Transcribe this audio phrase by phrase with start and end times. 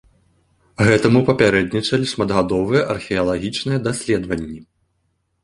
[0.87, 4.59] Гэтаму папярэднічалі шматгадовыя археалагічныя даследаванні.